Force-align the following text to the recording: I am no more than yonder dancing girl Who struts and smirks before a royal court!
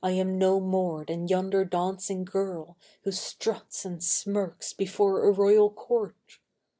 I 0.03 0.13
am 0.13 0.39
no 0.39 0.59
more 0.59 1.05
than 1.05 1.27
yonder 1.27 1.63
dancing 1.63 2.25
girl 2.25 2.75
Who 3.03 3.11
struts 3.11 3.85
and 3.85 4.03
smirks 4.03 4.73
before 4.73 5.23
a 5.25 5.29
royal 5.31 5.69
court! 5.69 6.39